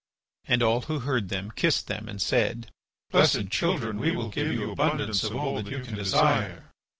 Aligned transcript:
And 0.45 0.63
all 0.63 0.81
who 0.81 1.01
heard 1.01 1.29
them 1.29 1.51
kissed 1.55 1.85
them 1.85 2.09
and 2.09 2.19
said: 2.19 2.71
"Blessed 3.11 3.51
children, 3.51 3.99
we 3.99 4.15
will 4.15 4.29
give 4.29 4.51
you 4.51 4.71
abundance 4.71 5.23
of 5.23 5.35
all 5.35 5.61
that 5.61 5.69
you 5.71 5.81
can 5.83 5.93
desire." 5.93 6.71